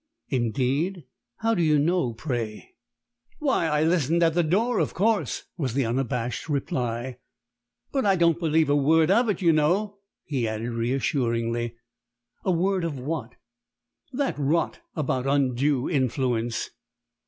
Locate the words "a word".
8.67-9.11, 12.43-12.83